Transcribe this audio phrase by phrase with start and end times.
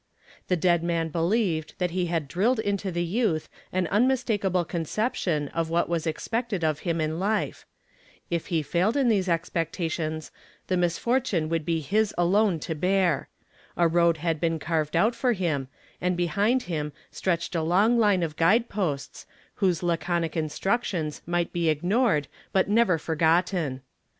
[0.47, 5.69] The dead man believed that he had drilled into the youth an unmistakable conception of
[5.69, 7.67] what was expected of him in life;
[8.27, 10.31] if he failed in these expectations
[10.65, 13.29] the misfortune would be his alone to bear;
[13.77, 15.67] a road had been carved out for him
[16.01, 19.27] and behind him stretched a long line of guide posts
[19.57, 23.83] whose laconic instructions might be ignored but never forgotten.